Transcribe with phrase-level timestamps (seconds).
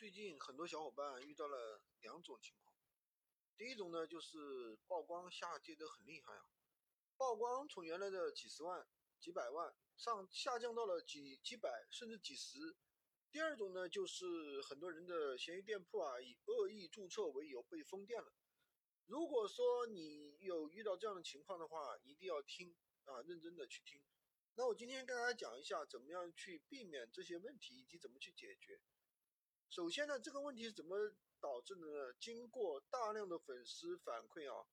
[0.00, 2.74] 最近很多小伙伴遇到了两种情况，
[3.54, 6.46] 第一种呢就是曝光下跌的很厉害啊，
[7.18, 8.88] 曝光从原来的几十万、
[9.20, 12.78] 几百万上下降到了几几百甚至几十。
[13.30, 18.32] 第二种呢就是很多人的闲鱼店铺啊以恶意注册为由被封店了。
[19.04, 22.74] 如果说你有遇到这样的情况的话，一定要听
[23.04, 24.02] 啊，认真的去听。
[24.54, 28.80] 那我今天跟大家讲一下怎么样去避免这些问题以及怎么去解决。
[29.70, 32.12] 首先呢，这个问题是怎么导致的呢？
[32.18, 34.66] 经过大量的粉丝反馈啊，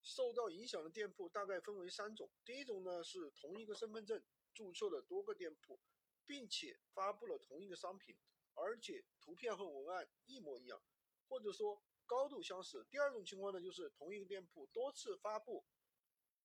[0.00, 2.30] 受到影响的店铺大概分为三种。
[2.42, 5.78] 第一种呢是同一个身份证注册了多个店铺，
[6.24, 8.16] 并且发布了同一个商品，
[8.54, 10.82] 而且图片和文案一模一样，
[11.28, 12.86] 或者说高度相似。
[12.90, 15.66] 第二种情况呢就是同一个店铺多次发布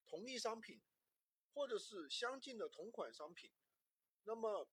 [0.05, 0.81] 同一商品，
[1.53, 3.49] 或者是相近的同款商品。
[4.25, 4.67] 那么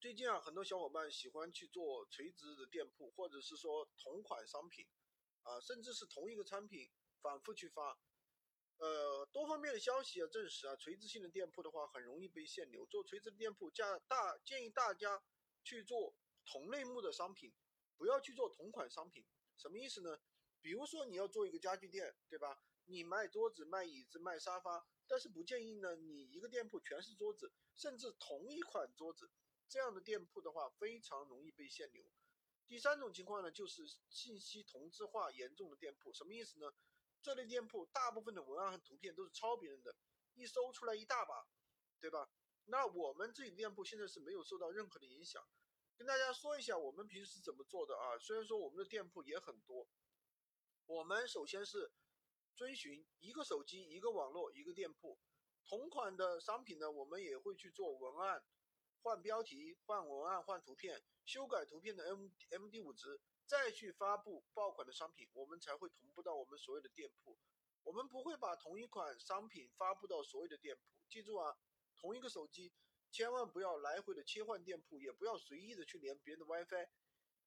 [0.00, 4.88] 最近啊，很多小伙伴喜欢去做垂直的店铺，或者是说同款商品，
[5.42, 8.00] 啊，甚至是同一个产品反复去发。
[8.78, 12.86] 呃，多方面的消息啊证实啊，垂直性的店铺的话很容易被限流。
[12.86, 15.22] 做垂直的店铺，加大建议大家
[15.62, 16.16] 去做
[16.46, 17.52] 同类目的商品，
[17.98, 19.26] 不要去做同款商品。
[19.58, 20.18] 什么意思呢？
[20.62, 22.62] 比如说你要做一个家具店，对吧？
[22.86, 29.30] 你卖桌子、卖椅子、卖沙发，但是不建议呢，你一个店铺全是桌子，甚至同一款桌子。
[29.70, 32.04] 这样的店铺的话，非常容易被限流。
[32.66, 36.12] 第三种情况呢，就是信息同质化严重的店铺。
[36.12, 36.74] 什么意思呢？
[37.22, 39.94] 这类店铺大部分的文案和图片都是抄别人的，
[40.34, 41.46] 一搜出来一大把，
[42.00, 42.28] 对吧？
[42.64, 45.40] 那我们自己的店铺现在是没有受到任何的影响。
[45.96, 48.18] 跟大家说一下，我们平时怎么做的啊？
[48.18, 49.86] 虽然说我们的店铺也很多，
[50.86, 51.92] 我们首先是
[52.56, 55.16] 遵循一个手机、一个网络、一个店铺，
[55.64, 58.42] 同款的商品呢，我们也会去做文案。
[59.02, 67.38] 换标题、换文案、换图片，修改图片的 M M D 五值，再去发布爆款的商品，我们才会同步到我们所有的店铺。
[67.82, 70.82] 我们不会把同一款商品发布到所有的店铺。
[71.08, 71.56] 记住啊，
[71.98, 72.74] 同一个手机，
[73.10, 76.86] 千万不要来回的切换店铺，也不要随意的去连别人的 WiFi。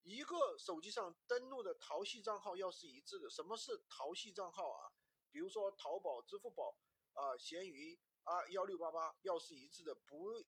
[0.02, 3.30] 一个手机上登录的淘系账号要是一致的。
[3.30, 4.92] 什么是淘系账号啊？
[5.32, 6.76] 比如说淘宝、支付宝
[7.14, 10.44] 啊、闲鱼啊、幺六八八，要是一致的，不。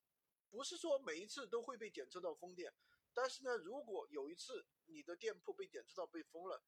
[0.56, 2.74] 不是说每一次都会被检测到封店，
[3.14, 6.64] 但是呢，如果有一次你的店铺被检测到被封了，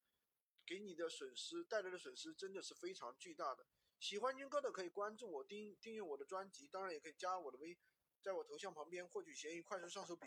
[0.66, 3.66] 给你的损失带来的损失真的是非常巨大的。
[3.98, 7.78] 喜欢军哥的可以关注我，订订阅我的专辑，当然也可以加我的微，
[8.20, 10.26] 在我头像旁边获取闲鱼快速上手笔。